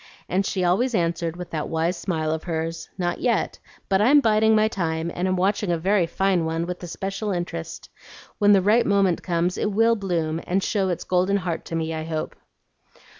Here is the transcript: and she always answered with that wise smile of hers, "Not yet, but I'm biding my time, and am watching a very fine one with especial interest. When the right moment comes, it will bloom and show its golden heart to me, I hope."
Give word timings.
and 0.27 0.47
she 0.47 0.63
always 0.63 0.95
answered 0.95 1.35
with 1.37 1.51
that 1.51 1.69
wise 1.69 1.95
smile 1.95 2.31
of 2.31 2.45
hers, 2.45 2.89
"Not 2.97 3.19
yet, 3.21 3.59
but 3.87 4.01
I'm 4.01 4.19
biding 4.19 4.55
my 4.55 4.67
time, 4.67 5.11
and 5.13 5.27
am 5.27 5.35
watching 5.35 5.71
a 5.71 5.77
very 5.77 6.07
fine 6.07 6.43
one 6.43 6.65
with 6.65 6.81
especial 6.81 7.29
interest. 7.31 7.87
When 8.39 8.53
the 8.53 8.63
right 8.63 8.87
moment 8.87 9.21
comes, 9.21 9.59
it 9.59 9.69
will 9.71 9.95
bloom 9.95 10.41
and 10.47 10.63
show 10.63 10.89
its 10.89 11.03
golden 11.03 11.37
heart 11.37 11.65
to 11.65 11.75
me, 11.75 11.93
I 11.93 12.05
hope." 12.05 12.35